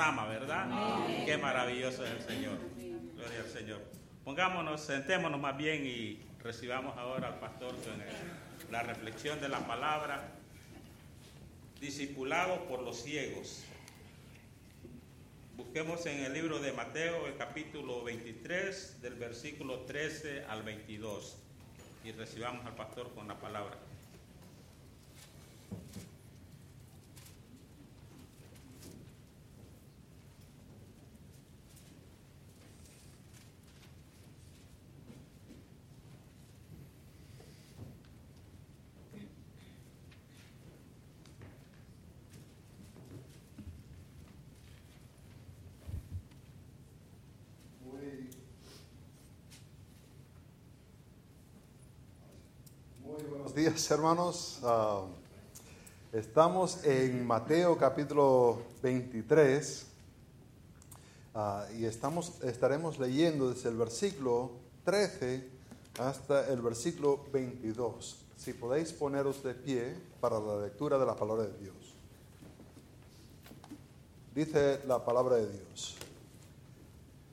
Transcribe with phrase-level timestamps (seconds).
[0.00, 0.68] ama, ¿verdad?
[1.24, 2.58] Qué maravilloso es el Señor.
[3.14, 3.80] Gloria al Señor.
[4.24, 10.34] Pongámonos, sentémonos más bien y recibamos ahora al pastor con la reflexión de la palabra.
[11.80, 13.64] Discipulado por los ciegos.
[15.56, 21.36] Busquemos en el libro de Mateo, el capítulo 23, del versículo 13 al 22.
[22.04, 23.76] Y recibamos al pastor con la palabra.
[53.58, 54.60] Días, hermanos.
[54.62, 55.04] Ah,
[56.12, 59.84] estamos en Mateo capítulo 23
[61.34, 64.52] ah, y estaremos leyendo desde el versículo
[64.84, 65.48] 13
[65.98, 68.26] hasta el versículo 22.
[68.36, 71.96] Si podéis poneros de pie para la lectura de la palabra de Dios.
[74.36, 75.96] Dice la palabra de Dios.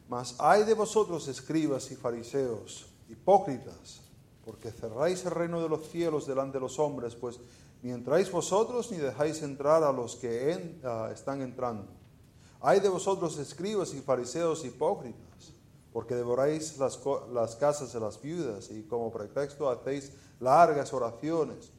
[0.10, 4.05] Mas hay de vosotros, escribas y fariseos, hipócritas,
[4.46, 7.40] porque cerráis el reino de los cielos delante de los hombres, pues
[7.82, 10.52] ni entráis vosotros ni dejáis entrar a los que
[11.12, 11.88] están entrando.
[12.62, 15.54] Hay de vosotros escribas y fariseos hipócritas,
[15.92, 17.00] porque devoráis las,
[17.32, 21.72] las casas de las viudas y como pretexto hacéis largas oraciones.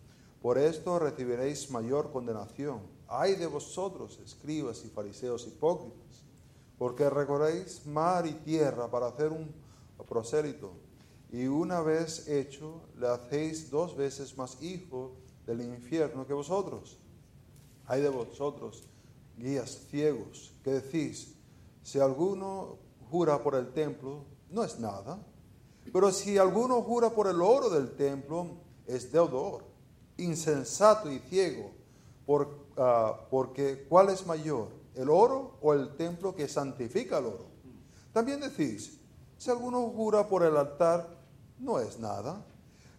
[0.43, 2.81] Por esto recibiréis mayor condenación.
[3.09, 6.25] Hay de vosotros escribas y fariseos hipócritas,
[6.79, 9.53] porque recorréis mar y tierra para hacer un
[10.09, 10.86] prosélito
[11.37, 16.99] y una vez hecho, le hacéis dos veces más hijo del infierno que vosotros.
[17.85, 18.89] Hay de vosotros,
[19.37, 21.35] guías ciegos, que decís,
[21.83, 22.79] si alguno
[23.11, 25.19] jura por el templo, no es nada.
[25.93, 28.53] Pero si alguno jura por el oro del templo,
[28.87, 29.63] es deudor,
[30.17, 31.71] insensato y ciego.
[32.79, 37.47] Ah, porque ¿cuál es mayor, el oro o el templo que santifica el oro?
[38.15, 38.99] También decís,
[39.37, 41.16] si alguno jura por el altar,
[41.59, 42.45] no es nada.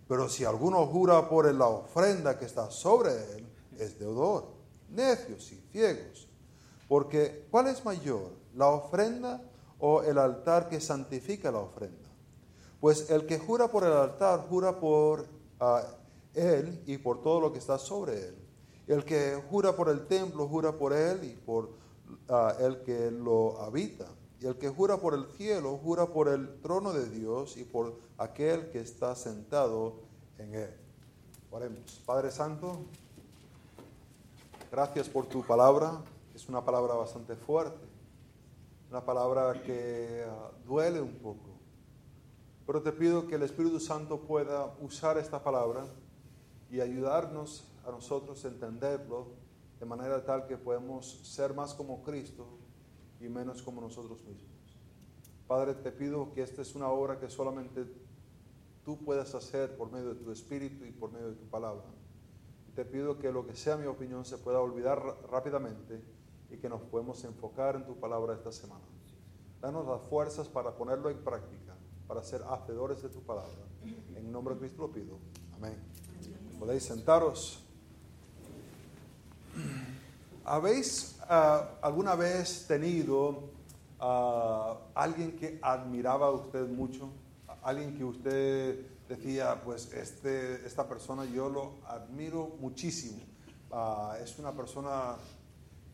[0.07, 3.47] Pero si alguno jura por la ofrenda que está sobre él,
[3.78, 4.45] es deudor.
[4.90, 6.28] Necios y ciegos.
[6.88, 8.31] Porque, ¿cuál es mayor?
[8.56, 9.41] ¿La ofrenda
[9.79, 12.07] o el altar que santifica la ofrenda?
[12.79, 15.25] Pues el que jura por el altar, jura por
[16.34, 18.35] él y por todo lo que está sobre él.
[18.88, 21.72] El que jura por el templo, jura por él y por
[22.59, 24.06] el que lo habita.
[24.39, 27.95] Y el que jura por el cielo, jura por el trono de Dios y por
[28.17, 29.95] aquel que está sentado
[30.37, 30.69] en él.
[31.49, 32.03] Oremos.
[32.05, 32.77] Padre Santo,
[34.71, 36.03] gracias por tu palabra.
[36.35, 37.83] Es una palabra bastante fuerte,
[38.91, 41.57] una palabra que ah, duele un poco.
[42.67, 45.85] Pero te pido que el Espíritu Santo pueda usar esta palabra
[46.69, 49.29] y ayudarnos a nosotros a entenderlo
[49.79, 52.45] de manera tal que podemos ser más como Cristo
[53.19, 54.57] y menos como nosotros mismos.
[55.47, 57.85] Padre, te pido que esta es una obra que solamente
[58.83, 61.85] tú puedas hacer por medio de tu espíritu y por medio de tu palabra.
[62.75, 65.01] te pido que lo que sea mi opinión se pueda olvidar
[65.31, 66.00] rápidamente
[66.51, 68.85] y que nos podemos enfocar en tu palabra esta semana.
[69.59, 71.75] Danos las fuerzas para ponerlo en práctica,
[72.07, 73.66] para ser hacedores de tu palabra.
[74.16, 75.17] En nombre de Cristo lo pido.
[75.55, 75.75] Amén.
[76.59, 77.66] Podéis sentaros.
[80.47, 83.50] ¿Habéis Ah, alguna vez tenido
[84.00, 87.09] ah, alguien que admiraba a usted mucho?
[87.62, 93.19] Alguien que usted decía, pues este, esta persona yo lo admiro muchísimo.
[93.74, 95.18] Ah, es una persona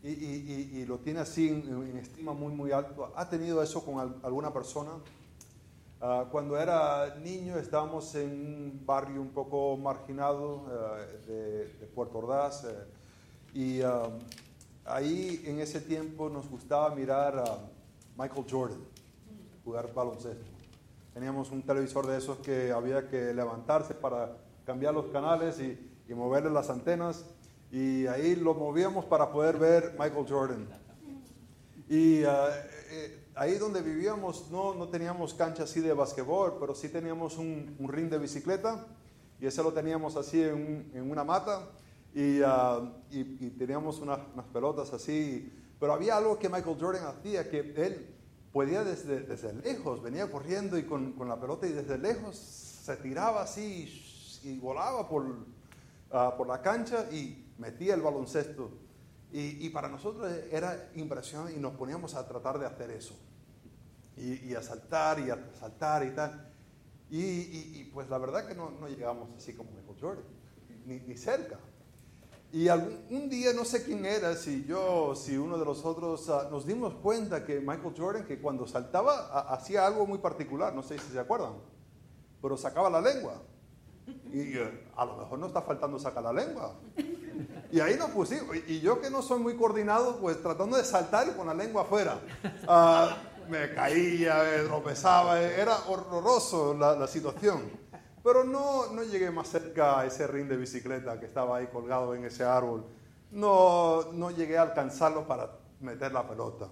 [0.04, 3.12] y, lo tiene así en, estima muy, muy alto.
[3.16, 4.92] ¿Ha tenido eso con alguna persona?
[6.30, 10.66] cuando era niño estábamos en un barrio un poco marginado
[11.26, 12.84] de, Puerto Ordaz eh,
[13.54, 13.80] y
[14.84, 17.58] ahí en ese tiempo nos gustaba mirar a
[18.16, 18.80] Michael Jordan
[19.64, 20.44] jugar baloncesto.
[21.14, 24.36] Teníamos un televisor de esos que había que levantarse para
[24.66, 27.24] cambiar los canales y, moverle las antenas.
[27.72, 30.68] Y ahí lo movíamos para poder ver Michael Jordan.
[31.88, 37.38] Y eh, ahí donde vivíamos no, no teníamos cancha así de basquetbol, pero sí teníamos
[37.38, 38.86] un, ring de bicicleta.
[39.40, 41.68] Y ese lo teníamos así en una mata
[42.44, 44.20] Ah, y, teníamos unas,
[44.52, 45.52] pelotas así.
[45.80, 48.14] Pero había algo que Michael Jordan hacía, que él
[48.52, 52.96] podía desde, desde lejos, venía corriendo y con, con, la pelota y desde lejos se
[52.98, 55.24] tiraba así y, volaba por,
[56.12, 58.70] ah, por la cancha y metía el baloncesto.
[59.36, 63.18] Y, para nosotros era impresionante y nos poníamos a tratar de hacer eso.
[64.16, 66.52] Y, a saltar y a saltar y tal.
[67.10, 70.24] Y, pues la verdad que no, no llegamos así como Michael Jordan,
[70.86, 71.58] ni, ni cerca.
[72.54, 76.30] Y algún, un día, no sé quién era, si yo, si uno de los otros,
[76.30, 80.80] ah, nos dimos cuenta que Michael Jordan, que cuando saltaba, hacía algo muy particular, no
[80.80, 81.54] sé si se acuerdan,
[82.40, 83.42] pero sacaba la lengua.
[84.32, 86.76] Y eh, a lo mejor no está faltando sacar la lengua.
[87.72, 88.54] Y ahí nos pusimos.
[88.68, 92.20] Y yo que no soy muy coordinado, pues tratando de saltar con la lengua afuera.
[92.68, 93.16] Ah,
[93.48, 97.83] me caía, me tropezaba, era horroroso la, la situación.
[98.24, 102.14] Pero no, no llegué más cerca a ese ring de bicicleta que estaba ahí colgado
[102.14, 102.86] en ese árbol.
[103.30, 106.70] No, no llegué a alcanzarlo para meter la pelota.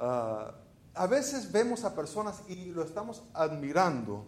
[0.00, 0.54] Ah,
[0.94, 4.24] a veces vemos a personas y lo estamos admirando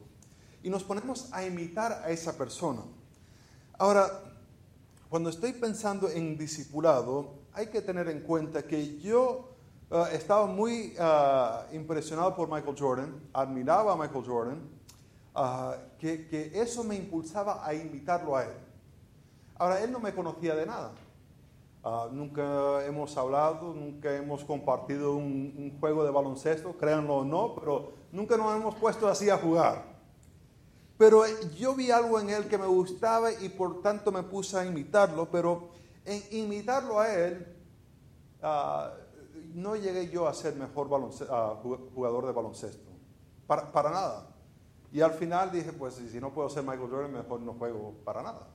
[0.62, 2.82] y nos ponemos a imitar a esa persona.
[3.78, 4.06] Ahora,
[5.08, 9.48] cuando estoy pensando en discipulado, hay que tener en cuenta que yo
[9.90, 14.74] ah, estaba muy ah, impresionado por Michael Jordan, admiraba a Michael Jordan,
[15.34, 18.54] Ah, que, eso me impulsaba a invitarlo a él.
[19.56, 20.92] Ahora, él no me conocía de nada.
[21.82, 27.92] Ah, nunca hemos hablado, nunca hemos compartido un, juego de baloncesto, créanlo o no, pero
[28.12, 29.84] nunca nos hemos puesto así a jugar.
[30.96, 31.24] Pero
[31.56, 35.28] yo vi algo en él que me gustaba y por tanto me puse a imitarlo,
[35.30, 35.70] pero
[36.04, 37.56] en imitarlo a él,
[38.40, 38.92] ah,
[39.52, 42.90] no llegué yo a ser mejor jugador de baloncesto.
[43.46, 44.33] para nada.
[44.94, 48.22] Y al final dije, pues si no puedo ser Michael Jordan, mejor no juego para
[48.22, 48.46] nada.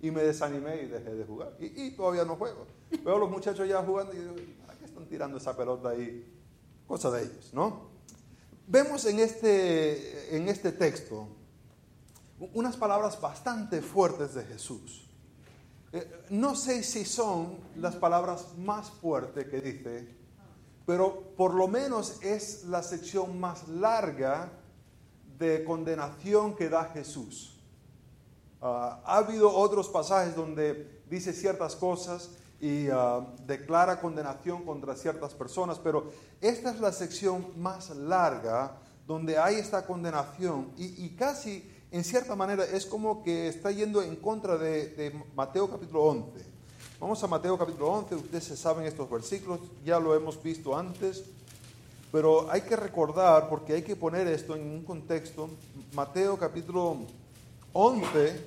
[0.00, 1.54] Y me desanimé y dejé de jugar.
[1.60, 2.66] Y, todavía no juego.
[3.04, 4.34] Veo a los muchachos ya jugando y digo,
[4.68, 6.34] ¿a qué están tirando esa pelota ahí?
[6.84, 7.90] Cosa de ellos, ¿no?
[8.66, 11.28] Vemos en este, en este texto
[12.54, 15.08] unas palabras bastante fuertes de Jesús.
[15.92, 20.08] Eh, no sé si son las palabras más fuertes que dice,
[20.84, 24.57] pero por lo menos es la sección más larga
[25.38, 27.54] de condenación que da Jesús.
[28.60, 32.30] Ah, ha habido otros pasajes donde dice ciertas cosas
[32.60, 38.76] y ah, declara condenación contra ciertas personas, pero esta es la sección más larga
[39.06, 44.16] donde hay esta condenación y, casi en cierta manera es como que está yendo en
[44.16, 46.44] contra de, de Mateo capítulo 11.
[47.00, 51.24] Vamos a Mateo capítulo 11, ustedes se saben estos versículos, ya lo hemos visto antes.
[52.10, 55.50] Pero hay que recordar, porque hay que poner esto en un contexto,
[55.92, 56.96] Mateo capítulo
[57.74, 58.40] 11,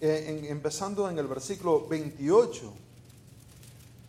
[0.00, 2.72] eh, empezando en el versículo 28,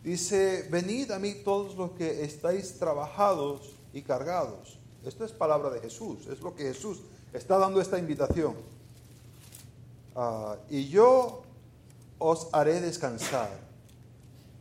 [0.04, 4.78] dice, venid a mí todos los que estáis trabajados y cargados.
[5.04, 7.00] Esto es palabra de Jesús, es lo que Jesús
[7.32, 8.54] está dando esta invitación.
[10.14, 11.42] Ah, y yo
[12.18, 13.71] os haré descansar.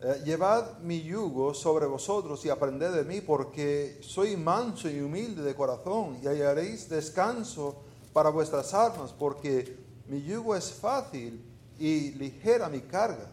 [0.03, 5.43] Eh, llevad mi yugo sobre vosotros y aprended de mí, porque soy manso y humilde
[5.43, 9.77] de corazón, y hallaréis descanso para vuestras almas, porque
[10.07, 11.45] mi yugo es fácil
[11.77, 13.29] y ligera mi carga.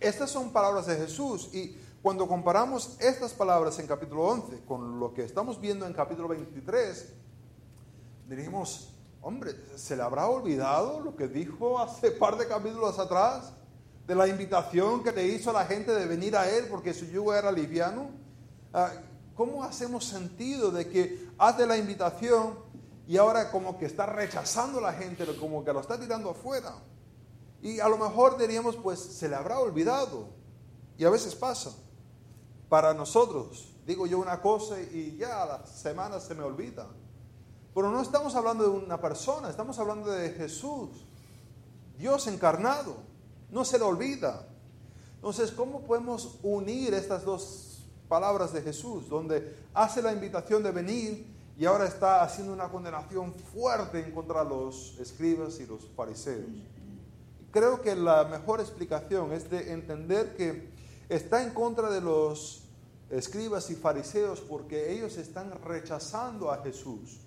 [0.00, 5.14] Estas son palabras de Jesús, y cuando comparamos estas palabras en capítulo 11 con lo
[5.14, 7.14] que estamos viendo en capítulo 23,
[8.28, 13.52] diríamos, hombre, ¿se le habrá olvidado lo que dijo hace par de capítulos atrás?
[14.06, 17.06] De la invitación que le hizo a la gente de venir a Él porque su
[17.06, 18.10] yugo era liviano?
[18.72, 18.90] Ah,
[19.34, 22.58] ¿Cómo hacemos sentido de que hace la invitación
[23.06, 26.74] y ahora como que está rechazando a la gente, como que lo está tirando afuera?
[27.62, 30.28] Y a lo mejor diríamos, pues se le habrá olvidado.
[30.98, 31.70] Y a veces pasa.
[32.68, 36.86] Para nosotros, digo yo una cosa y ya a la semana se me olvida.
[37.74, 40.88] Pero no estamos hablando de una persona, estamos hablando de Jesús,
[41.98, 43.11] Dios encarnado
[43.52, 44.48] no se le olvida.
[45.16, 51.26] Entonces, ¿cómo podemos unir estas dos palabras de Jesús, donde hace la invitación de venir
[51.56, 56.50] y ahora está haciendo una condenación fuerte en contra de los escribas y los fariseos?
[57.52, 60.70] Creo que la mejor explicación es de entender que
[61.08, 62.64] está en contra de los
[63.10, 67.20] escribas y fariseos porque ellos están rechazando a Jesús.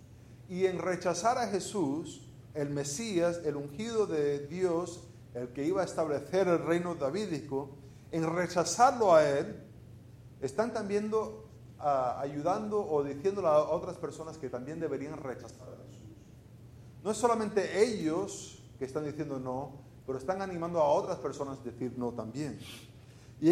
[0.49, 5.01] Y en rechazar a Jesús, el Mesías, el ungido de Dios,
[5.35, 7.69] el que iba a establecer el reino davídico,
[8.11, 9.61] en rechazarlo a él,
[10.41, 11.11] están también
[11.79, 16.03] ah, ayudando o diciendo a otras personas que también deberían rechazar a Jesús.
[17.03, 19.73] No es solamente ellos que están diciendo no,
[20.05, 22.57] pero están animando a otras personas a decir no también.
[23.41, 23.51] Y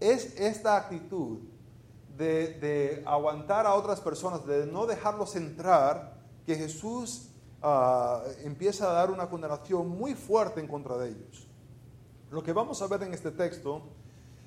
[0.00, 1.38] es esta actitud
[2.16, 6.14] de, aguantar a otras personas, de no dejarlos entrar,
[6.46, 7.30] que Jesús
[7.66, 11.48] Ah, empieza a dar una condenación muy fuerte en contra de ellos.
[12.30, 13.80] Lo que vamos a ver en este texto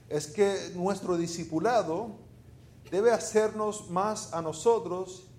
[0.07, 2.11] es que nuestro discipulado
[2.91, 5.31] debe hacernos más a nosotros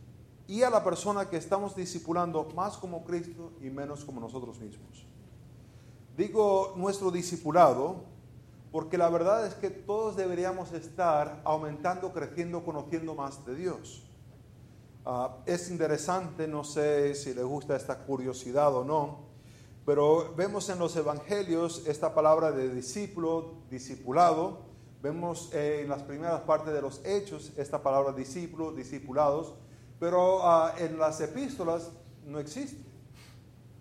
[0.49, 5.07] y a la persona que estamos discipulando más como Cristo y menos como nosotros mismos.
[6.17, 8.03] Digo nuestro discipulado
[8.73, 14.08] porque la verdad es que todos deberíamos estar aumentando, creciendo, conociendo más de Dios.
[15.11, 19.21] Ah, es interesante, no sé si le gusta esta curiosidad o no,
[19.87, 24.59] pero vemos en los evangelios esta palabra de discípulo, discipulado.
[25.01, 29.55] Vemos en las primeras partes de los hechos esta palabra discípulo, discipulados,
[29.99, 31.91] pero ah, en las epístolas
[32.27, 32.85] no existe.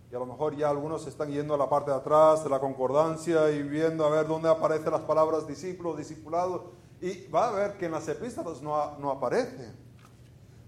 [0.09, 2.61] Y a lo mejor ya algunos están yendo a la parte de atrás de la
[2.61, 6.71] concordancia y viendo a ver dónde aparecen las palabras discípulo, discipulado.
[7.01, 9.86] Y va a ver que en las epístolas no, no aparece.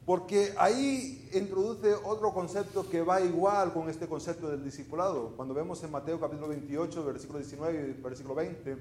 [0.10, 5.34] Porque ahí introduce otro concepto que va igual con este concepto del discipulado.
[5.36, 8.76] Cuando vemos en Mateo capítulo 28, versículo 19 y versículo 20,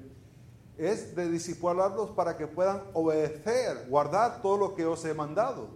[0.78, 5.68] es de discipularlos para que puedan obedecer, guardar todo lo que os he mandado.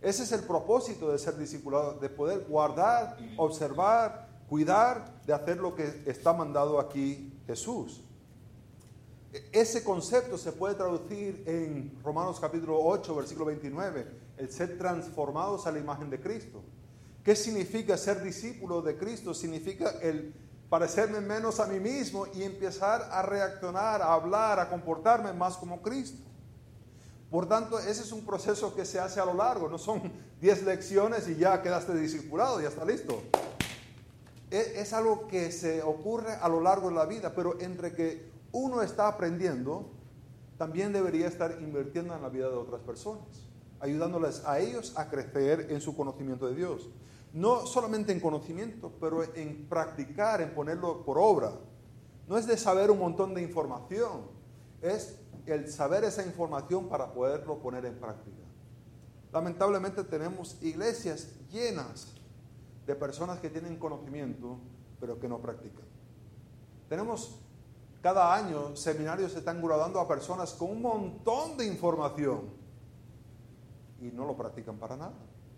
[0.00, 5.74] Ese es el propósito de ser discipulado, de poder guardar, observar, cuidar, de hacer lo
[5.74, 8.02] que está mandado aquí Jesús.
[9.34, 15.66] E-, ese concepto se puede traducir en Romanos capítulo 8, versículo 29, el ser transformados
[15.66, 16.62] a la imagen de Cristo.
[17.22, 19.34] ¿Qué significa ser discípulo de Cristo?
[19.34, 20.32] Significa el
[20.68, 25.82] parecerme menos a mí mismo y empezar a reaccionar, a hablar, a comportarme más como
[25.82, 26.22] Cristo.
[27.30, 30.64] Por tanto, ese es un proceso que se hace a lo largo, no son 10
[30.64, 33.22] lecciones y ya quedaste discipulado, ya está listo.
[34.50, 38.30] Es, es, algo que se ocurre a lo largo de la vida, pero entre que
[38.52, 39.90] uno está aprendiendo,
[40.56, 43.47] también debería estar invirtiendo en la vida de otras personas,
[43.80, 46.88] ayudándoles a ellos a crecer en su conocimiento de Dios.
[47.32, 51.52] No solamente en conocimiento, pero en practicar, en ponerlo por obra.
[52.26, 54.22] No es de saber un montón de información,
[54.82, 58.36] es el saber esa información para poderlo poner en práctica.
[59.32, 62.14] Lamentablemente tenemos iglesias llenas
[62.86, 64.58] de personas que tienen conocimiento,
[65.00, 65.84] pero que no practican.
[66.88, 67.38] Tenemos
[68.00, 72.50] cada año seminarios se están graduando a personas con un montón de información
[74.00, 75.14] y no lo practican para nada,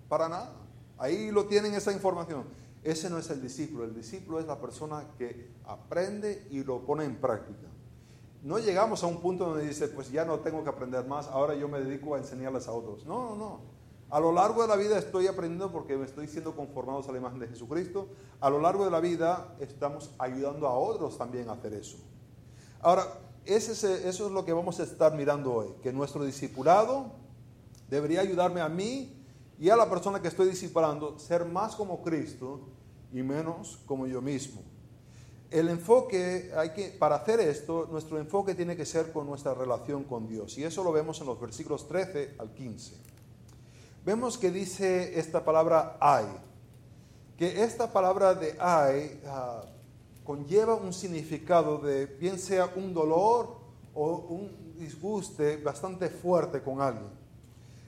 [0.08, 0.52] para nada.
[0.98, 2.44] Ahí lo tienen esa información.
[2.82, 7.04] Ese no es el discípulo, el discípulo es la persona que aprende y lo pone
[7.04, 7.68] en práctica
[8.42, 11.54] no llegamos a un punto donde dice, pues ya no tengo que aprender más, ahora
[11.54, 13.04] yo me dedico a enseñarles a otros.
[13.04, 13.60] No, no, no.
[14.08, 17.18] A lo largo de la vida estoy aprendiendo porque me estoy siendo conformados a la
[17.18, 18.08] imagen de Jesucristo.
[18.40, 21.98] A lo largo de la vida estamos ayudando a otros también a hacer eso.
[22.80, 23.06] Ahora,
[23.44, 27.12] eso es lo que vamos a estar mirando hoy, que nuestro discipulado
[27.90, 29.12] debería ayudarme a mí
[29.58, 32.60] y a la persona que estoy discipulando ser más como Cristo
[33.12, 34.62] y menos como yo mismo
[35.50, 40.04] el enfoque, hay que, para hacer esto, nuestro enfoque tiene que ser con nuestra relación
[40.04, 40.56] con Dios.
[40.58, 42.94] Y eso lo vemos en los versículos 13 al 15.
[44.04, 46.26] Vemos que dice esta palabra hay,
[47.36, 49.62] que esta palabra de hay ah,
[50.24, 53.58] conlleva un significado de bien sea un dolor
[53.92, 57.19] o un disguste bastante fuerte con alguien.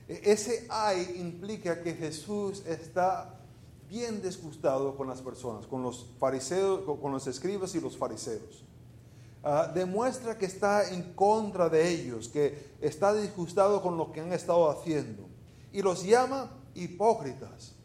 [0.07, 3.39] E, ese hay implica que Jesús está
[3.89, 8.63] bien disgustado con las personas, con los fariseos, con los escribas y los fariseos.
[9.45, 14.31] Ah, demuestra que está en contra de ellos, que está disgustado con lo que han
[14.31, 15.27] estado haciendo.
[15.73, 17.75] Y los llama hipócritas.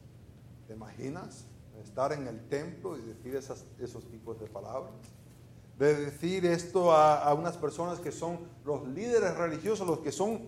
[0.68, 1.46] ¿Te imaginas
[1.82, 4.94] estar en el templo y decir esos tipos de palabras?
[5.76, 10.42] De decir esto a, unas personas que son los líderes religiosos, los que son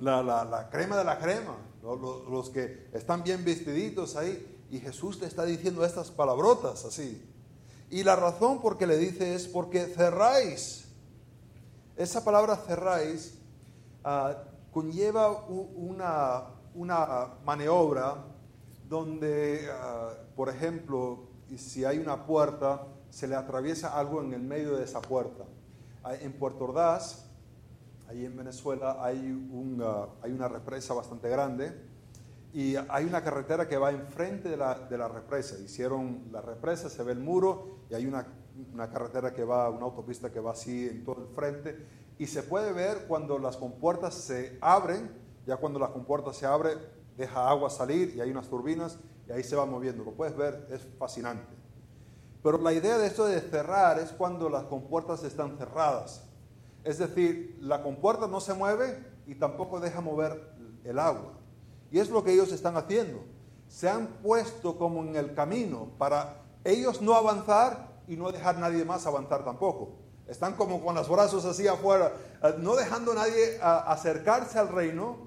[0.00, 5.26] la, crema de la crema, los, los que están bien vestiditos ahí y Jesús le
[5.26, 7.22] está diciendo estas palabrotas así.
[7.90, 10.88] Y la razón por qué le dice es porque cerráis.
[11.96, 13.38] Esa palabra cerráis
[14.04, 18.24] ah, conlleva una, una, maniobra
[18.88, 24.76] donde, ah, por ejemplo, si hay una puerta, se le atraviesa algo en el medio
[24.76, 25.44] de esa puerta.
[26.02, 27.25] Ah, en Puerto Ordaz,
[28.08, 29.18] ahí en Venezuela, hay,
[30.22, 31.72] hay una represa bastante grande
[32.52, 35.58] y hay una carretera que va enfrente de la, de la represa.
[35.58, 38.26] Hicieron la represa, se ve el muro y hay una,
[38.72, 41.86] una, carretera que va, una autopista que va así en todo el frente.
[42.18, 45.10] Y se puede ver cuando las compuertas se abren,
[45.46, 46.78] ya cuando las compuertas se abren,
[47.16, 48.98] deja agua salir y hay unas turbinas
[49.28, 50.04] y ahí se va moviendo.
[50.04, 51.54] Lo puedes ver, es fascinante.
[52.42, 56.25] Pero la idea de esto de cerrar es cuando las compuertas están cerradas.
[56.86, 60.40] Es decir, la compuerta no se mueve y tampoco deja mover
[60.84, 61.32] el agua.
[61.90, 63.24] Y es lo que ellos están haciendo.
[63.66, 68.84] Se han puesto como en el camino para ellos no avanzar y no dejar nadie
[68.84, 69.96] más avanzar tampoco.
[70.28, 72.12] Están como con los brazos así afuera,
[72.44, 75.26] eh, no dejando a nadie acercarse al reino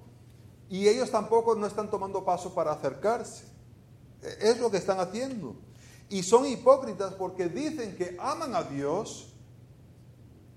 [0.69, 3.43] y ellos tampoco no están tomando paso para acercarse.
[4.21, 5.57] E, es lo que están haciendo.
[6.07, 9.28] Y son hipócritas porque dicen que aman a Dios,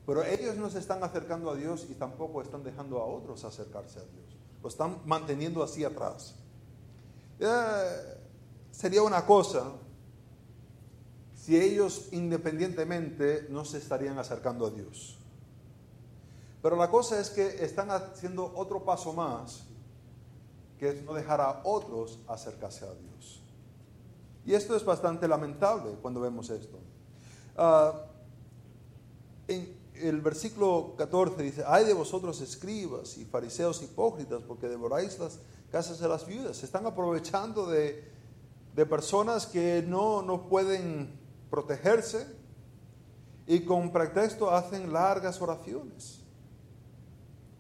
[0.07, 4.01] pero ellos no se están acercando a Dios y tampoco están dejando a otros acercarse
[4.01, 4.37] a Dios.
[4.63, 6.35] Lo están manteniendo así atrás.
[8.71, 9.73] Sería una cosa
[11.35, 15.19] si ellos independientemente no se estarían acercando a Dios.
[16.63, 19.65] Pero la cosa es que están haciendo otro paso más,
[20.79, 23.43] que es no dejar a otros acercarse a Dios.
[24.45, 26.79] Y esto es bastante lamentable cuando vemos esto.
[27.57, 28.07] Ah,
[29.49, 35.39] en el versículo 14 dice, ay de vosotros escribas y fariseos hipócritas, porque devoráis las
[35.71, 36.57] casas de las viudas.
[36.57, 38.11] Se están aprovechando de,
[38.75, 41.19] de personas que no, no pueden
[41.51, 42.27] protegerse
[43.47, 46.21] y con pretexto hacen largas oraciones.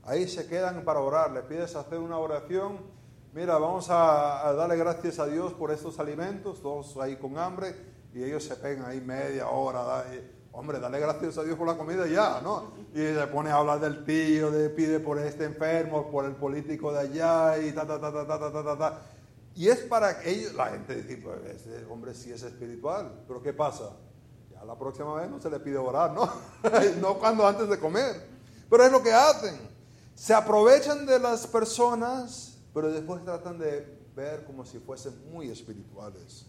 [0.04, 2.78] Ahí se quedan para orar, le pides hacer una oración,
[3.32, 7.76] mira, vamos a, darle gracias a Dios por estos alimentos, todos ahí con hambre,
[8.12, 10.04] y ellos se pegan ahí media hora,
[10.52, 12.72] hombre, dale gracias a Dios por la comida ya, ¿no?
[12.94, 16.92] Y se pone a hablar del tío, de, pide por este enfermo, por el político
[16.92, 19.02] de allá, y ta, ta, ta, ta, ta, ta, ta, ta.
[19.54, 23.42] Y es para que ellos, la gente dice, pues ese hombre sí es espiritual, pero
[23.42, 23.90] ¿qué pasa?
[24.50, 26.30] Ya la próxima vez no se le pide orar, ¿no?
[27.00, 28.28] no cuando antes de comer.
[28.70, 29.58] Pero es lo que hacen.
[30.14, 36.46] Se aprovechan de las personas, pero después tratan de ver como si fuesen muy espirituales.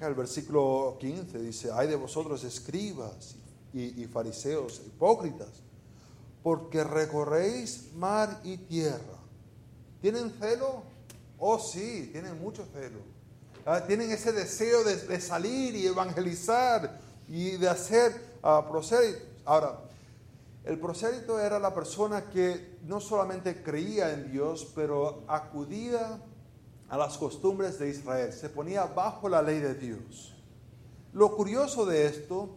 [0.00, 3.36] El versículo 15 dice, hay de vosotros escribas
[3.72, 5.48] y, fariseos, hipócritas,
[6.42, 9.18] porque recorréis mar y tierra.
[10.00, 10.82] ¿Tienen celo?
[11.38, 12.98] Oh, sí, tienen mucho celo.
[13.66, 18.62] Ah, tienen ese deseo de, salir y evangelizar y de hacer uh,
[19.46, 19.80] Ahora,
[20.64, 26.22] el prosélito era la persona que no solamente creía en Dios, pero acudía
[26.88, 30.34] a las costumbres de Israel, se ponía bajo la ley de Dios.
[31.12, 32.50] Lo curioso de esto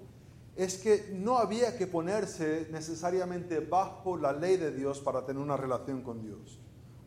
[0.55, 5.57] es que no había que ponerse necesariamente bajo la ley de Dios para tener una
[5.57, 6.59] relación con Dios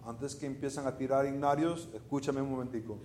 [0.05, 2.99] antes que empiezan a tirar ignarios, escúchame un momentico.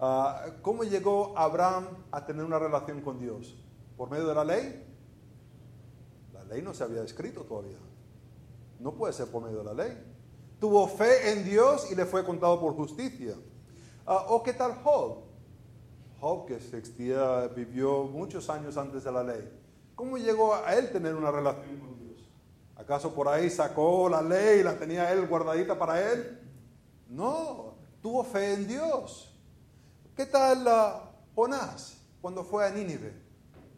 [0.00, 3.56] Ah, ¿Cómo llegó Abraham a tener una relación con Dios?
[3.96, 4.84] ¿Por medio de la ley?
[6.32, 7.78] La ley no se había escrito todavía.
[8.80, 10.13] No puede ser por medio de la ley.
[10.60, 13.34] Tuvo fe en Dios y le fue contado por justicia.
[14.06, 15.18] Ah, ¿O qué tal Job?
[16.20, 19.48] Job, que existía, vivió muchos años antes de la ley.
[19.94, 22.28] ¿Cómo llegó a él tener una relación con Dios?
[22.76, 26.40] ¿Acaso por ahí sacó la ley y la tenía él guardadita para él?
[27.08, 29.32] No, tuvo fe en Dios.
[30.16, 30.66] ¿Qué tal
[31.34, 33.12] Jonás cuando fue a Nínive?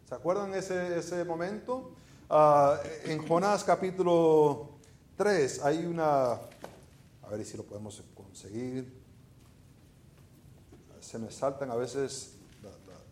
[0.08, 1.92] ¿Se acuerdan ese, ese momento?
[2.30, 4.70] Ah, en Jonás capítulo
[5.16, 6.38] 3 hay una,
[7.26, 8.92] a ver si lo podemos conseguir.
[11.00, 12.34] Se me saltan a veces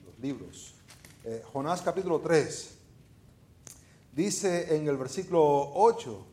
[0.04, 0.74] los libros.
[1.24, 2.70] Eh, Jonás capítulo 3.
[4.12, 6.26] Dice en el versículo 8,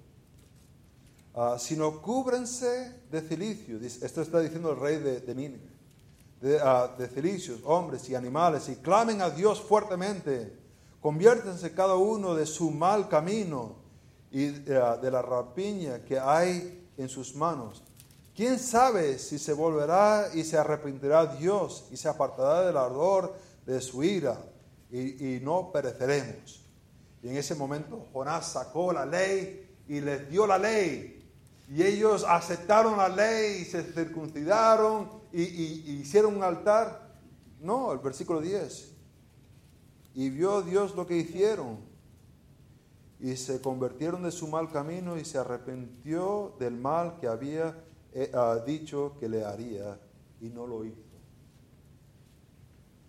[1.34, 5.72] ah, sino cúbrense de cilicios, esto está diciendo el rey de, de Nínive,
[6.40, 10.56] de, uh, de cilicios, hombres y animales, y clamen a Dios fuertemente,
[11.02, 13.78] conviértense cada uno de su mal camino
[14.32, 17.84] y ah, de la rapiña que hay en sus manos.
[18.36, 23.36] ¿Quién sabe si se volverá y se arrepentirá Dios y se apartará del ardor
[23.66, 24.42] de su ira
[24.90, 26.64] y, y no pereceremos?
[27.24, 31.22] Y en ese momento Jonás sacó la ley y les dio la ley.
[31.70, 35.42] Y ellos aceptaron la ley y se circuncidaron y,
[36.02, 37.16] hicieron un altar.
[37.60, 38.92] No, el versículo 10.
[40.16, 41.80] Y vio Dios lo que hicieron.
[43.22, 47.76] Y se convirtieron de su mal camino y se arrepintió del mal que había
[48.14, 49.98] eh, ah, dicho que le haría
[50.42, 51.12] y no lo hizo.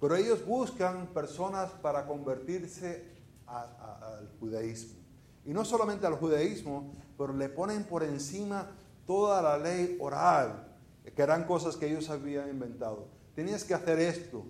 [0.01, 3.11] Pero ellos buscan personas para convertirse
[3.46, 5.01] al judaísmo.
[5.44, 8.70] Y no solamente al judaísmo, pero le ponen por encima
[9.07, 10.68] toda la ley oral,
[11.14, 13.09] que eran cosas que ellos habían inventado.
[13.35, 14.44] Tenías que hacer esto.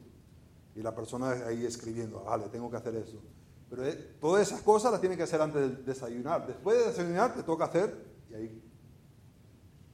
[0.74, 3.20] Y la persona ahí escribiendo, vale, tengo que hacer eso.
[3.72, 6.46] Pero eh, todas esas cosas las tiene que hacer antes de desayunar.
[6.46, 8.62] Después de desayunar te toca hacer y ahí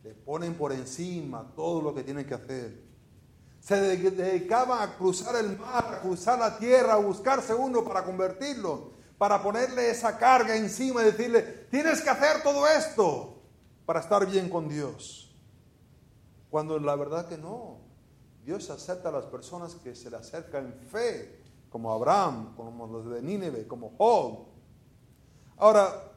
[0.02, 2.82] le ponen por encima todo lo que tienen que hacer.
[3.60, 8.98] Se dedicaban a cruzar el mar, a cruzar la tierra, a buscarse uno para convertirlo
[9.18, 13.42] para ponerle esa carga encima y decirle, tienes que hacer todo esto
[13.84, 15.36] para estar bien con Dios.
[16.48, 17.78] Cuando la verdad que no,
[18.44, 21.37] Dios acepta a las personas que se le acercan en fe
[21.70, 24.46] como Abraham, como los de Nínive, como Job.
[25.56, 26.12] Ahora,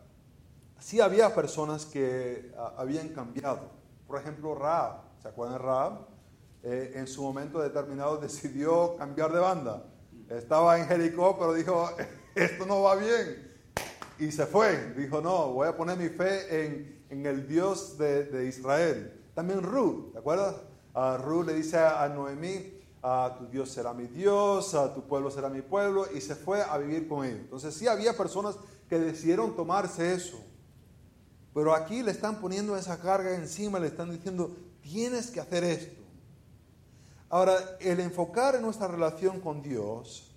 [0.80, 3.70] sí había personas que ah, habían cambiado.
[4.08, 6.08] Por ejemplo, Raab, ¿se acuerdan de Raab?
[6.64, 9.86] Eh, en su momento determinado decidió cambiar de banda.
[10.30, 11.90] Estaba en Jericó, pero dijo,
[12.36, 13.52] esto no va bien.
[14.20, 14.94] Y se fue.
[14.94, 19.20] Dijo, no, voy a poner mi fe en, en el Dios de, de, Israel.
[19.34, 20.56] También Ruth, ¿te acuerdas?
[20.94, 25.32] Uh, Ruth le dice a Noemí, uh, tu Dios será mi Dios, uh, tu pueblo
[25.32, 27.40] será mi pueblo, y se fue a vivir con ellos.
[27.42, 28.56] Entonces sí había personas
[28.90, 30.40] que decidieron tomarse eso.
[31.54, 36.02] Pero aquí le están poniendo esa carga encima, le están diciendo, tienes que hacer esto.
[37.30, 40.32] Ahora, el enfocar en nuestra relación con Dios,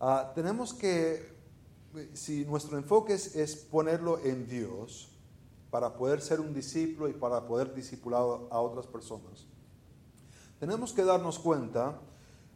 [0.00, 1.34] uh, tenemos que,
[2.14, 5.10] si nuestro enfoque es, es, ponerlo en Dios,
[5.70, 9.44] para poder ser un discípulo y para poder discipular a otras personas,
[10.64, 12.00] tenemos que darnos cuenta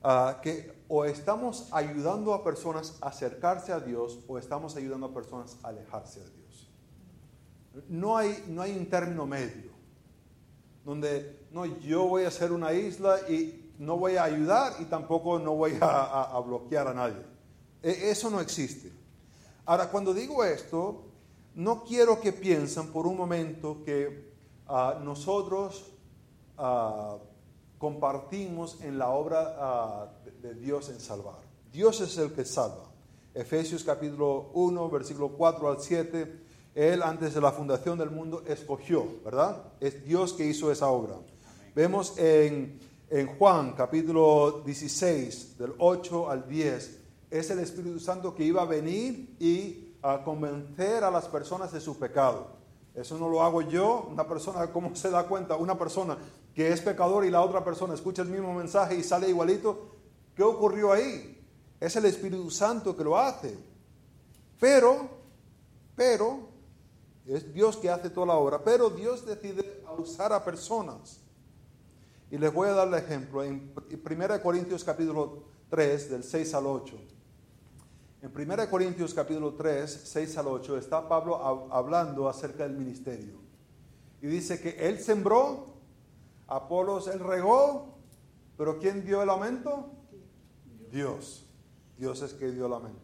[0.03, 5.13] uh, que o estamos ayudando a personas a acercarse a Dios o estamos ayudando a
[5.13, 6.71] personas a alejarse de Dios.
[7.87, 9.73] No hay, no hay un término medio
[10.87, 15.39] donde no, yo voy a hacer una isla y no voy a ayudar y tampoco
[15.39, 17.23] no voy a, a, a bloquear a nadie.
[17.83, 18.91] E, eso no existe.
[19.67, 21.05] Ahora, cuando digo esto,
[21.57, 24.33] no quiero que piensen por un momento que
[24.67, 25.93] uh, nosotros
[26.57, 27.28] uh,
[27.79, 31.41] compartimos en la obra uh, de, Dios en salvar.
[31.73, 32.91] Dios es el que salva.
[33.35, 39.05] Efesios capítulo 1, versículo 4 al 7 él antes de la fundación del mundo escogió,
[39.25, 39.65] ¿verdad?
[39.81, 41.15] Es Dios que hizo esa obra.
[41.15, 41.73] Amén.
[41.75, 42.79] Vemos en,
[43.11, 47.01] en, Juan capítulo 16, del 8 al 10,
[47.33, 51.81] es el Espíritu Santo que iba a venir y a convencer a las personas de
[51.81, 52.47] su pecado.
[52.95, 55.57] Eso no lo hago yo, una persona, ¿cómo se da cuenta?
[55.57, 56.17] Una persona
[56.59, 59.95] que es pecador y la otra persona escucha el mismo mensaje y sale igualito.
[60.35, 61.41] ¿Qué ocurrió ahí?
[61.79, 63.57] Es el Espíritu Santo que lo hace.
[64.59, 65.09] Pero,
[65.95, 66.49] pero,
[67.27, 71.21] es Dios que hace toda la obra, pero Dios decide usar a personas.
[72.29, 76.67] Y les voy a dar el ejemplo en 1 Corintios capítulo 3, del 6 al
[76.67, 76.97] 8.
[78.23, 81.37] En 1 Corintios capítulo 3, 6 al 8, está Pablo
[81.71, 83.39] hablando acerca del ministerio.
[84.21, 85.78] Y dice que él sembró,
[86.49, 87.99] Apolos él regó,
[88.57, 89.91] pero ¿quién dio el aumento?
[90.91, 91.45] Dios.
[91.97, 93.01] Dios es que dio el aumento.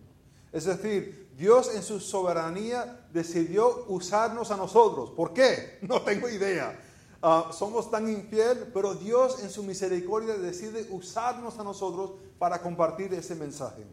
[0.52, 5.10] Es decir, Dios en su soberanía decidió usarnos a nosotros.
[5.10, 5.78] ¿Por qué?
[5.82, 6.80] No tengo idea.
[7.22, 13.12] Uh, somos tan infiel, pero Dios en su misericordia decide usarnos a nosotros para compartir
[13.14, 13.84] ese mensaje.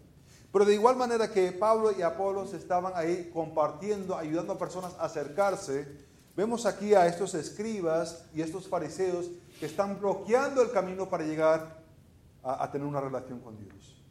[0.52, 5.06] Pero de igual manera que Pablo y Apolos estaban ahí compartiendo, ayudando a personas a
[5.06, 5.88] acercarse,
[6.42, 11.84] vemos aquí a estos escribas y estos fariseos que están bloqueando el camino para llegar
[12.42, 14.02] a, a tener una relación con Dios.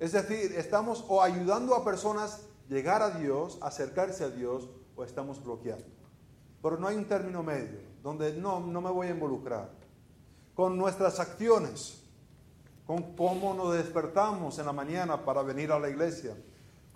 [0.00, 5.40] Es decir, estamos o ayudando a personas llegar a Dios, acercarse a Dios, o estamos
[5.40, 5.86] bloqueando.
[6.60, 9.70] Pero no hay un término medio, donde no, no me voy a involucrar.
[10.56, 12.02] Con nuestras acciones,
[12.88, 16.34] con cómo nos despertamos en la mañana para venir a la iglesia,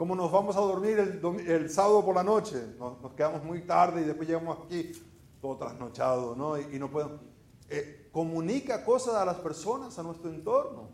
[0.00, 0.98] cómo nos vamos a dormir
[1.46, 4.92] el, sábado por la noche, nos, quedamos muy tarde y después llegamos aquí
[5.42, 6.58] todo trasnochado, ¿no?
[6.58, 7.20] Y, no podemos...
[7.68, 10.88] Eh, comunica cosas a las personas, a nuestro entorno.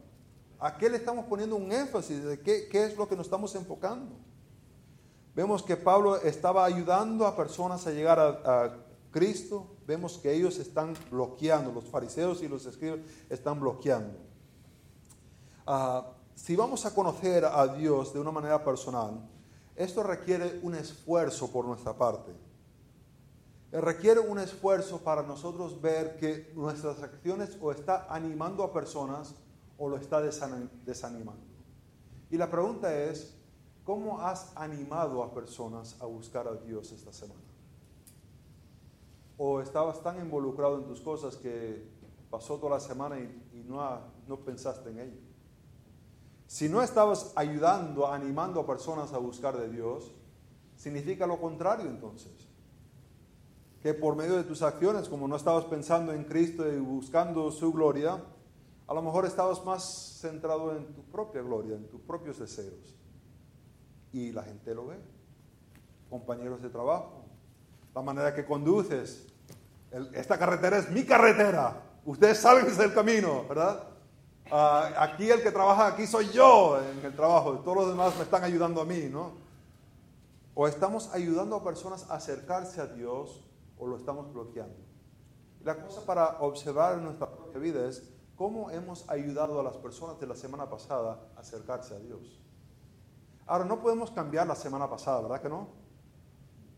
[0.59, 2.25] ¿A qué le estamos poniendo un énfasis?
[2.25, 4.17] ¿De qué, es lo que nos estamos enfocando?
[5.37, 8.77] Vemos que Pablo estaba ayudando a personas a llegar a, a
[9.13, 9.69] Cristo.
[9.87, 12.99] Vemos que ellos están bloqueando, los fariseos y los escribas
[13.31, 14.19] están bloqueando.
[15.65, 19.27] Uh, si vamos a conocer a Dios de una manera personal,
[19.75, 22.31] esto requiere un esfuerzo por nuestra parte.
[23.73, 29.35] Requiere un esfuerzo para nosotros ver que nuestras acciones o está animando a personas
[29.79, 31.43] o lo está desanimando.
[32.31, 33.35] Y la pregunta es,
[33.83, 37.41] ¿cómo has animado a personas a buscar a Dios esta semana?
[39.39, 41.89] ¿O estabas tan involucrado en tus cosas que
[42.31, 45.26] pasó toda la semana y, y no, no pensaste en ello?
[46.47, 50.13] Si no estabas ayudando, animando a personas a buscar de Dios,
[50.77, 52.33] significa lo contrario entonces.
[53.83, 57.73] Que por medio de tus acciones, como no estabas pensando en Cristo y buscando su
[57.73, 58.23] gloria,
[58.87, 62.97] a lo mejor estabas más centrado en tu propia gloria, en tus propios deseos.
[64.13, 64.97] Y la gente lo ve.
[66.09, 67.25] Compañeros de trabajo,
[67.95, 69.27] la manera que conduces.
[70.13, 71.83] Esta carretera es mi carretera.
[72.05, 73.96] Ustedes salen del camino, ¿verdad?
[74.51, 77.53] Uh, aquí el que trabaja aquí soy yo en el trabajo.
[77.65, 79.33] Todos los demás me están ayudando a mí, ¿no?
[80.55, 83.45] O estamos ayudando a personas a acercarse a Dios
[83.77, 84.77] o lo estamos bloqueando.
[85.65, 90.21] La cosa para observar en nuestra propia vida es cómo hemos ayudado a las personas
[90.21, 92.41] de la semana pasada a acercarse a Dios.
[93.47, 95.69] Ahora, no podemos cambiar la semana pasada, ¿verdad que no?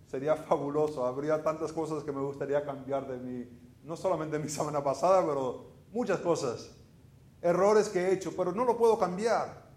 [0.06, 3.46] Sería fabuloso, habría tantas cosas que me gustaría cambiar de mi,
[3.84, 6.70] no solamente de mi semana pasada, pero muchas cosas,
[7.42, 9.68] errores que he hecho, pero no lo puedo cambiar.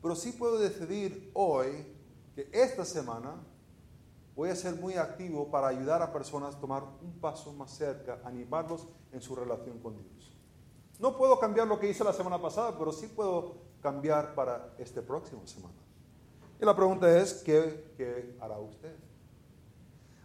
[0.00, 1.86] Pero sí puedo decidir hoy
[2.34, 3.34] que esta semana
[4.34, 8.20] voy a ser muy activo para ayudar a personas a tomar un paso más cerca,
[8.24, 10.36] animarlos en su relación con Dios.
[10.98, 15.02] No puedo cambiar lo que hice la semana pasada, pero sí puedo cambiar para este
[15.02, 15.74] próximo semana.
[16.60, 18.94] Y la pregunta es, ¿qué, hará usted?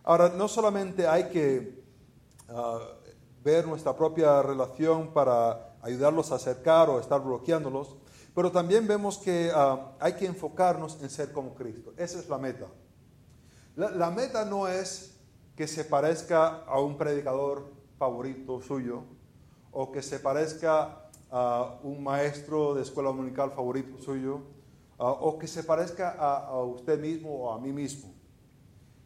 [0.04, 1.84] Ahora, no solamente hay que
[2.48, 2.80] ah,
[3.44, 7.96] ver nuestra propia relación para ayudarlos a acercar o estar bloqueándolos,
[8.36, 11.94] pero también vemos que ah, hay que enfocarnos en ser como Cristo.
[11.98, 12.68] Esa es la meta.
[13.76, 15.16] La, meta no es
[15.56, 19.04] que se parezca a un predicador favorito suyo
[19.72, 24.42] o que se parezca a un maestro de escuela dominical favorito suyo
[25.00, 28.16] Ah, o que se parezca a, usted mismo o a mí mismo.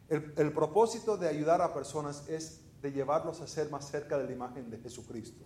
[0.08, 4.32] El, propósito de ayudar a personas es de llevarlos a ser más cerca de la
[4.32, 5.44] imagen de Jesucristo.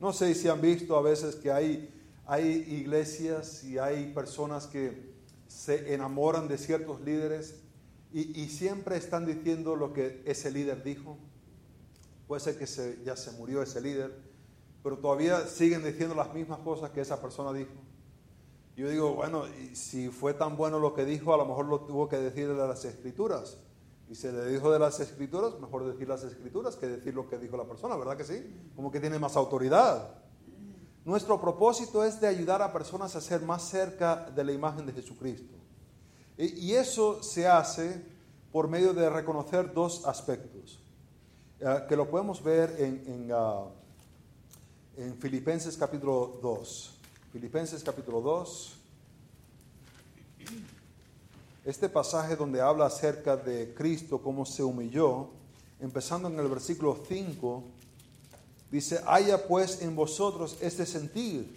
[0.00, 1.92] No sé si han visto a veces que hay,
[2.26, 5.12] hay iglesias y hay personas que
[5.46, 7.60] se enamoran de ciertos líderes
[8.10, 11.18] y, y siempre están diciendo lo que ese líder dijo.
[12.26, 14.16] Puede ser que se, ya se murió ese líder,
[14.82, 17.74] pero todavía siguen diciendo las mismas cosas que esa persona dijo.
[18.76, 22.08] Yo digo, bueno, si fue tan bueno lo que dijo, a lo mejor lo tuvo
[22.08, 23.58] que decir de las escrituras.
[24.10, 27.38] Y se le dijo de las escrituras, mejor decir las escrituras que decir lo que
[27.38, 28.44] dijo la persona, ¿verdad que sí?
[28.74, 30.16] Como que tiene más autoridad.
[31.04, 34.92] Nuestro propósito es de ayudar a personas a ser más cerca de la imagen de
[34.92, 35.56] Jesucristo.
[36.36, 38.04] Y eso se hace
[38.50, 40.82] por medio de reconocer dos aspectos,
[41.60, 43.66] eh, que lo podemos ver en, en, ah,
[44.96, 46.98] en Filipenses capítulo 2.
[47.30, 48.79] Filipenses capítulo 2.
[51.64, 55.28] Este pasaje donde habla acerca de Cristo, cómo se humilló,
[55.78, 57.64] empezando en el versículo 5,
[58.70, 61.54] dice, haya pues en vosotros este sentir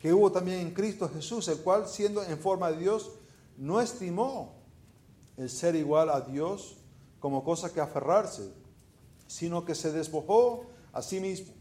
[0.00, 3.12] que hubo también en Cristo Jesús, el cual siendo en forma de Dios,
[3.58, 4.54] no estimó
[5.36, 6.76] el ser igual a Dios
[7.20, 8.50] como cosa que aferrarse,
[9.26, 11.52] sino que se despojó a sí mismo,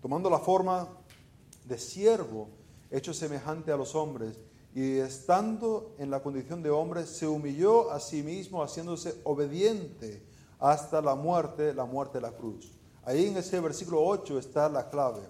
[0.00, 0.88] tomando la forma
[1.64, 2.48] de siervo
[2.90, 4.36] hecho semejante a los hombres,
[4.76, 10.22] y estando en la condición de hombre, se humilló a sí mismo, haciéndose obediente
[10.58, 12.72] hasta la muerte, la muerte de la cruz.
[13.02, 15.22] Ahí en ese versículo 8 está la clave.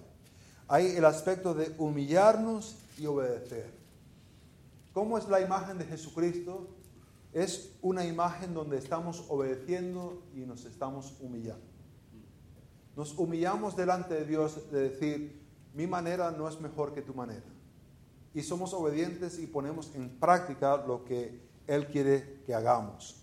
[0.67, 3.71] Hay el aspecto de humillarnos y obedecer.
[4.91, 6.67] ¿Cómo es la imagen de Jesucristo?
[7.31, 11.63] Es una imagen donde estamos obedeciendo y nos estamos humillando.
[12.97, 15.41] Nos humillamos delante de Dios de decir,
[15.73, 17.56] mi manera no es mejor que tu manera.
[18.37, 23.15] Y somos obedientes y ponemos en práctica lo que Él quiere que hagamos.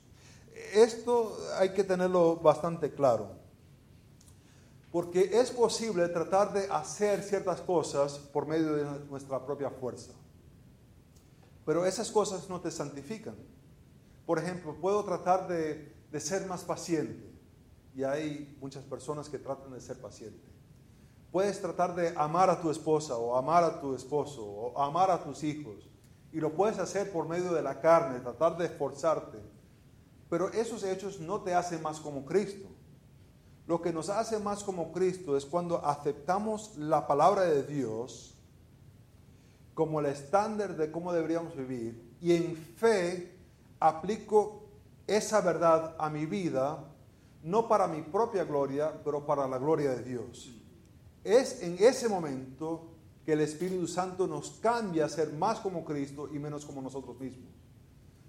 [0.72, 3.30] Esto hay que tenerlo bastante claro.
[4.90, 10.10] Porque es posible tratar de hacer ciertas cosas por medio de nuestra propia fuerza.
[11.64, 13.36] Pero esas cosas no te santifican.
[14.26, 17.24] Por ejemplo, puedo tratar de, de ser más paciente.
[17.94, 20.53] Y hay muchas personas que tratan de ser pacientes.
[21.34, 25.20] Puedes tratar de amar a tu esposa o amar a tu esposo o amar a
[25.20, 25.90] tus hijos.
[26.30, 29.38] Y lo puedes hacer por medio de la carne, tratar de esforzarte.
[30.30, 32.68] Pero esos hechos no te hacen más como Cristo.
[33.66, 38.38] Lo que nos hace más como Cristo es cuando aceptamos la palabra de Dios
[39.74, 43.36] como el estándar de cómo deberíamos vivir y en fe
[43.80, 44.68] aplico
[45.08, 46.84] esa verdad a mi vida,
[47.42, 50.60] no para mi propia gloria, pero para la gloria de Dios.
[51.24, 52.90] Es en ese momento
[53.24, 57.18] que el Espíritu Santo nos cambia a ser más como Cristo y menos como nosotros
[57.18, 57.50] mismos.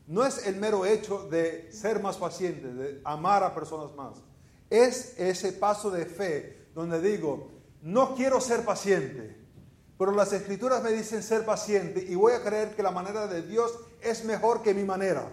[0.08, 4.18] No es el mero hecho de ser más paciente, de amar a personas más.
[4.70, 9.36] Es ese paso de fe donde digo, no quiero ser paciente,
[9.98, 13.42] pero las escrituras me dicen ser paciente y voy a creer que la manera de
[13.42, 15.32] Dios es mejor que mi manera.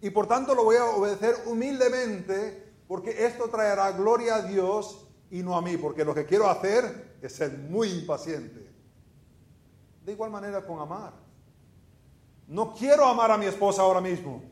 [0.00, 5.42] Y por tanto lo voy a obedecer humildemente porque esto traerá gloria a Dios y
[5.42, 8.70] no a mí, porque lo que quiero hacer es ser muy impaciente.
[10.04, 11.12] De igual manera con amar.
[12.46, 14.42] No quiero amar a mi esposa ahora mismo.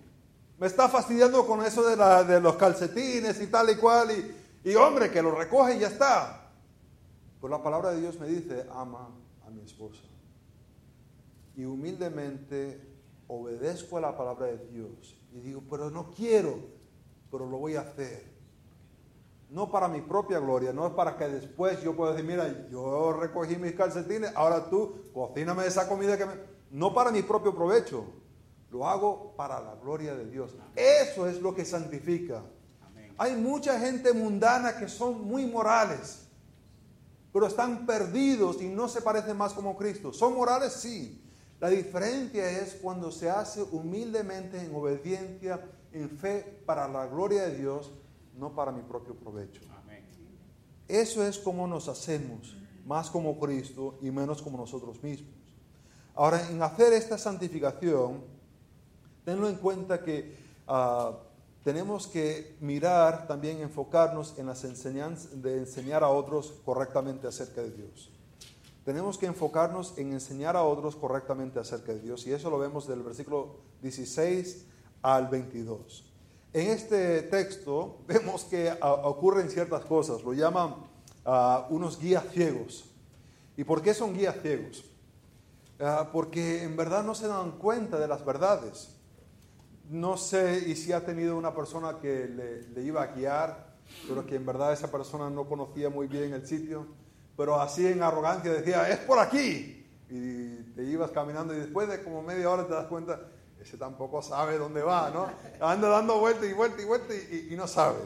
[0.59, 4.09] Me está fastidiando con eso de, los calcetines y tal y cual.
[4.11, 6.51] Y, y hombre, que lo recoge y ya está.
[7.41, 9.11] Pues la palabra de Dios me dice, ama
[9.47, 10.03] a mi esposa.
[11.57, 12.81] Y humildemente
[13.29, 15.15] obedezco a la palabra de Dios.
[15.33, 16.59] Y digo, pero no quiero,
[17.31, 18.34] pero lo voy a hacer
[19.55, 23.13] no para mi propia gloria, no es para que después yo pueda decir, mira, yo
[23.13, 26.33] recogí mis calcetines, ahora tú cocíname esa comida que me...
[26.73, 28.05] No para mi propio provecho,
[28.73, 30.57] lo hago para la gloria de Dios.
[30.75, 32.43] Eso es lo que santifica.
[33.17, 36.27] Hay mucha gente mundana que son muy morales,
[37.33, 40.13] pero están perdidos y no se parecen más como Cristo.
[40.13, 40.73] ¿Son morales?
[40.73, 41.23] Sí.
[41.61, 47.57] La diferencia es cuando se hace humildemente en obediencia, en fe, para la gloria de
[47.57, 47.93] Dios,
[48.37, 49.61] no para mi propio provecho.
[50.87, 55.33] Eso es como nos hacemos, más como Cristo y menos como nosotros mismos.
[56.15, 58.23] Ahora, en hacer esta santificación,
[59.25, 60.37] tenlo en cuenta que
[60.69, 61.19] ah,
[61.65, 67.71] tenemos que mirar, también enfocarnos en las enseñanzas, de enseñar a otros correctamente acerca de
[67.71, 68.11] Dios.
[68.85, 72.27] Tenemos que enfocarnos en enseñar a otros correctamente acerca de Dios.
[72.27, 74.67] Y eso lo vemos del versículo 16
[75.01, 76.14] al 22.
[76.55, 80.23] En este texto vemos que ah, ocurren ciertas cosas.
[80.23, 80.77] Lo llaman
[81.27, 82.85] ah, unos guías ciegos.
[83.57, 84.85] ¿Y por qué son guías ciegos?
[85.81, 88.97] Ah, porque en verdad no se dan cuenta de las verdades.
[89.91, 93.75] No sé y si ha tenido una persona que le, iba a guiar,
[94.09, 96.87] pero que en verdad esa persona no conocía muy bien el sitio,
[97.37, 99.85] pero así en arrogancia decía, es por aquí.
[100.09, 103.21] Y te ibas caminando y después de como media hora te das cuenta,
[103.65, 105.27] ese tampoco sabe dónde va, ¿no?
[105.67, 107.99] Anda dando vueltas y vueltas y vueltas y, no sabe.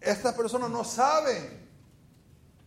[0.00, 1.68] Estas personas no saben.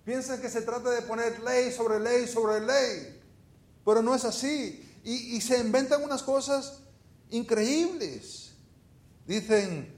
[0.05, 3.19] Piensan que se trata de poner ley sobre ley sobre ley,
[3.83, 4.99] pero no es así.
[5.03, 6.81] Y, y se inventan unas cosas
[7.31, 8.53] increíbles.
[9.25, 9.97] Dicen,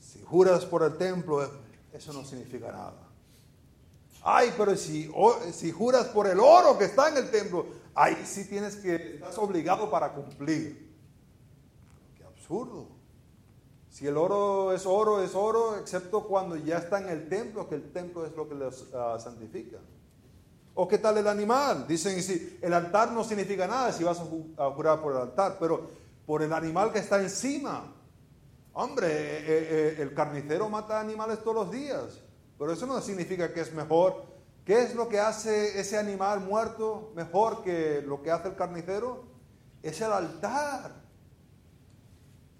[0.00, 1.46] si juras por el templo,
[1.92, 3.08] eso no significa nada.
[4.22, 5.10] Ay, pero si,
[5.52, 9.36] si juras por el oro que está en el templo, ahí sí tienes que, estás
[9.36, 10.91] obligado para cumplir.
[12.52, 12.86] Absurdo.
[13.88, 17.76] Si el oro es oro, es oro, excepto cuando ya está en el templo, que
[17.76, 19.78] el templo es lo que los ah, santifica.
[20.74, 21.86] ¿O qué tal el animal?
[21.86, 24.20] Dicen, si el altar no significa nada si vas
[24.58, 25.88] a jurar por el altar, pero
[26.26, 27.90] por el animal que está encima.
[28.74, 32.20] Hombre, eh, eh, eh, el carnicero mata animales todos los días,
[32.58, 34.24] pero eso no significa que es mejor.
[34.66, 39.24] ¿Qué es lo que hace ese animal muerto mejor que lo que hace el carnicero?
[39.82, 41.02] Es el altar.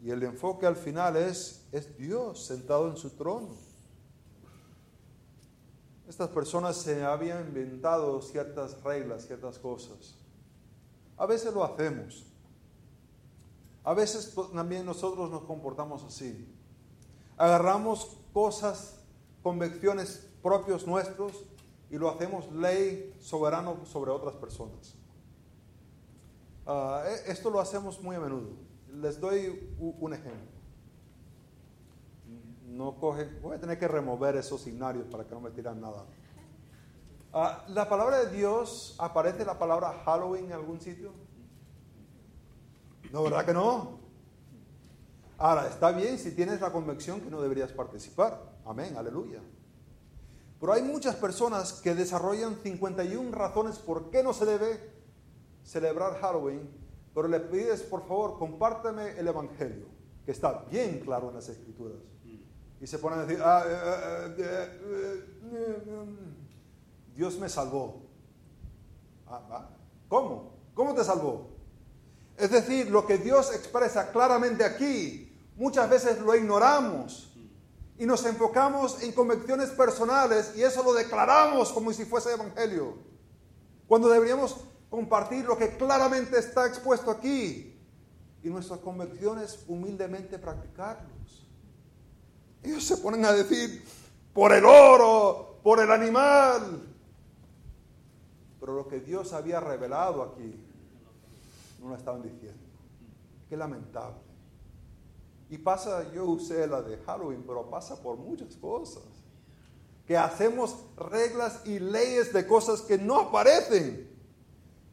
[0.03, 3.51] Y el enfoque al final es, es Dios sentado en su trono.
[6.09, 10.17] Estas personas se habían inventado ciertas reglas, ciertas cosas.
[11.17, 12.27] A veces lo hacemos.
[13.85, 16.53] A veces también nosotros nos comportamos así.
[17.37, 18.99] Agarramos cosas,
[19.43, 21.45] convicciones propios nuestros
[21.91, 24.97] y lo hacemos ley soberano sobre otras personas.
[26.67, 28.72] Ah, e, esto lo hacemos muy a menudo.
[28.93, 30.53] Les doy un ejemplo.
[32.67, 36.05] No coge, voy a tener que remover esos signarios para que no me tiran nada.
[37.33, 41.13] Ah, la palabra de Dios, ¿aparece la palabra Halloween en algún sitio?
[43.11, 43.99] No, ¿verdad que no?
[45.39, 48.41] Ahora, está bien si tienes la convicción que no deberías participar.
[48.65, 49.41] Amén, aleluya.
[50.61, 54.93] Pero hay muchas personas que desarrollan 51 razones por qué no se debe
[55.65, 56.71] celebrar Halloween,
[57.15, 59.87] pero le pides, por favor, compárteme el Evangelio,
[60.25, 61.99] que está bien claro en las Escrituras.
[62.81, 66.05] Y se ponen a decir, ah, eh, eh, eh,
[67.15, 68.03] Dios me salvó.
[69.29, 69.69] Ah,
[70.09, 70.53] ¿Cómo?
[70.75, 71.49] ¿Cómo te salvó?
[72.37, 77.33] Es decir, lo que Dios expresa claramente aquí, muchas veces lo ignoramos
[77.99, 82.97] y nos enfocamos en convicciones personales y eso lo declaramos como si fuese evangelio.
[83.87, 84.57] Cuando deberíamos
[84.93, 87.75] compartir lo que claramente está expuesto aquí
[88.43, 91.49] y nuestras convicciones humildemente practicarlos.
[92.63, 93.83] Ellos se ponen a decir,
[94.35, 96.83] por el oro, por el animal.
[98.61, 100.63] Pero lo que Dios había revelado aquí
[101.81, 102.61] no lo estaban diciendo.
[103.49, 104.19] Qué lamentable.
[105.49, 109.05] Y pasa, yo usé la de Halloween, pero pasa por muchas cosas.
[110.07, 114.12] Que hacemos reglas y leyes de cosas que no aparecen.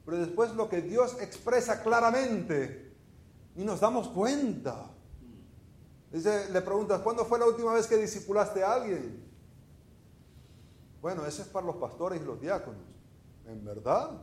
[0.09, 2.95] Pero después lo que Dios expresa claramente,
[3.55, 4.89] y nos damos cuenta.
[6.11, 9.23] Dice, le preguntas, ¿cuándo fue la última vez que discipulaste a alguien?
[10.99, 12.81] Bueno, eso es para los pastores y los diáconos.
[13.45, 14.19] ¿En verdad?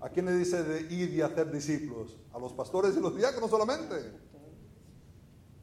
[0.00, 2.16] ¿A quién le dice de ir y hacer discípulos?
[2.32, 3.96] A los pastores y los diáconos solamente.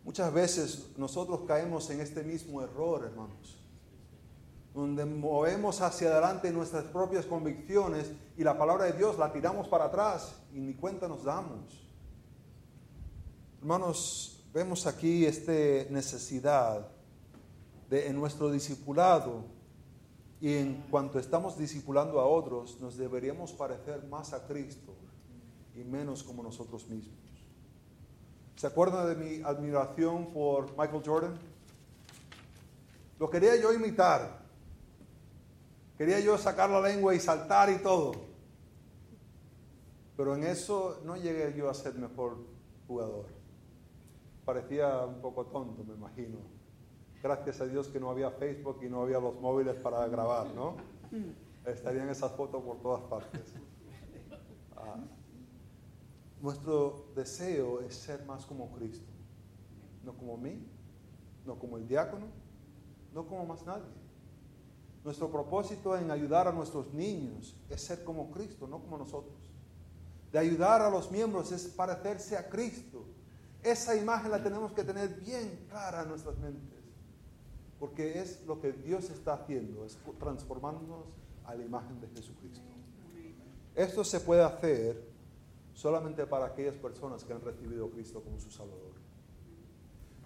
[0.04, 3.65] Muchas veces nosotros caemos en este mismo error, hermanos,
[4.76, 9.86] donde movemos hacia adelante nuestras propias convicciones y la palabra de Dios la tiramos para
[9.86, 11.88] atrás y ni cuenta nos damos.
[13.62, 15.54] Hermanos, vemos aquí esta
[15.90, 16.90] necesidad
[17.90, 19.46] de en nuestro discipulado
[20.42, 24.94] y en cuanto estamos discipulando a otros, nos deberíamos parecer más a Cristo
[25.74, 27.16] y menos como nosotros mismos.
[28.58, 31.40] ¿Se acuerdan de mi admiración por Michael Jordan?
[33.18, 34.45] Lo quería yo imitar.
[35.98, 38.14] Quería yo sacar la lengua y saltar y todo.
[40.18, 42.38] Pero en eso no llegué yo a ser mejor
[42.88, 43.26] jugador.
[44.46, 46.38] Parecía un poco tonto, me imagino.
[47.22, 50.76] Gracias a Dios que no había Facebook y no había los móviles para grabar, ¿no?
[51.66, 53.54] Estarían esas fotos por todas partes.
[54.78, 55.00] Ah,
[56.42, 59.10] nuestro deseo es ser más como Cristo.
[60.04, 60.64] No como mí,
[61.46, 62.28] no como el diácono,
[63.14, 64.05] no como más nadie.
[65.06, 69.36] Nuestro propósito en ayudar a nuestros niños es ser como Cristo, no como nosotros.
[70.32, 73.06] De ayudar a los miembros es parecerse a Cristo.
[73.62, 76.80] Esa imagen la tenemos que tener bien clara en nuestras mentes.
[77.80, 81.06] Porque es lo que Dios está haciendo, es transformándonos
[81.44, 82.66] a la imagen de Jesucristo.
[83.76, 85.08] Esto se puede hacer
[85.76, 88.95] solamente para aquellas personas que han recibido a Cristo como su Salvador.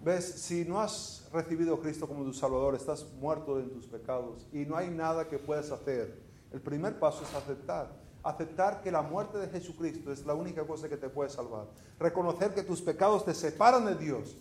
[0.02, 4.46] Ves, si no has recibido a Cristo como tu Salvador, estás muerto en tus pecados
[4.50, 6.22] y no hay nada que puedas hacer.
[6.50, 8.00] El primer paso es aceptar.
[8.22, 11.68] Aceptar que la muerte de Jesucristo es la única cosa que te puede salvar.
[11.98, 14.36] Reconocer que tus pecados te separan de Dios.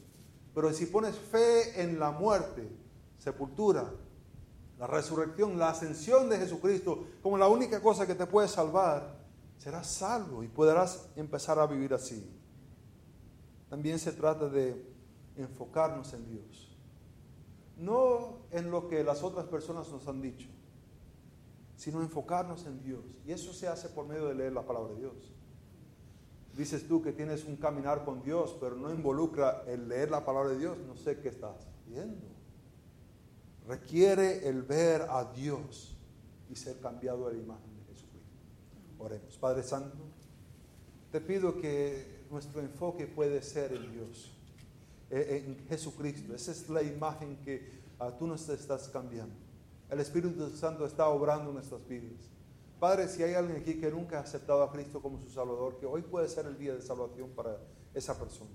[0.56, 2.70] Pero si pones fe en la muerte,
[3.18, 3.92] sepultura,
[4.78, 9.20] la resurrección, la ascensión de Jesucristo como la única cosa que te puede salvar,
[9.58, 12.34] serás salvo y podrás empezar a vivir así.
[13.70, 14.89] También se trata de
[15.42, 16.78] enfocarnos en Dios.
[17.78, 20.50] No en lo que las otras personas nos han dicho,
[21.76, 23.06] sino enfocarnos en Dios.
[23.26, 25.34] Y eso se hace por medio de leer la palabra de Dios.
[26.58, 30.50] Dices tú que tienes un caminar con Dios, pero no involucra el leer la palabra
[30.50, 31.56] de Dios, no sé qué estás
[31.88, 32.28] viendo.
[33.66, 35.96] Requiere el ver a Dios
[36.50, 38.36] y ser cambiado a la imagen de Jesucristo.
[38.98, 39.38] Oremos.
[39.38, 39.98] Padre Santo,
[41.14, 44.34] te pido que nuestro enfoque puede ser en Dios
[45.10, 46.34] en Jesucristo.
[46.34, 49.36] Esa es la imagen que ah, tú nos estás cambiando.
[49.90, 52.30] El Espíritu Santo está obrando en nuestras vidas.
[52.80, 55.86] Padre, si hay alguien aquí que nunca ha aceptado a Cristo como su Salvador, que
[55.86, 57.58] hoy puede ser el día de salvación para
[57.94, 58.52] esa persona.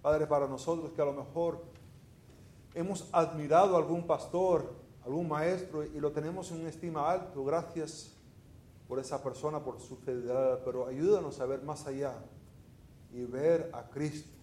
[0.00, 1.62] Padre, para nosotros que a lo mejor
[2.74, 4.72] hemos admirado a algún pastor,
[5.04, 8.12] algún maestro y lo tenemos en una estima alto, gracias
[8.86, 12.14] por esa persona, por su fidelidad, pero ayúdanos a ver más allá
[13.12, 14.41] y ver a Cristo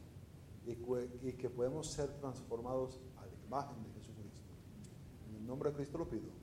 [0.70, 4.54] y, que podemos ser transformados a la imagen de Jesucristo.
[5.28, 6.39] En el nombre de Cristo lo pido.